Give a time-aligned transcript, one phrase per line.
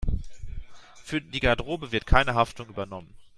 [1.03, 3.13] Für die Garderobe wird keine Haftung übernommen.